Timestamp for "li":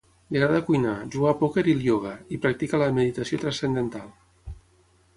0.35-0.39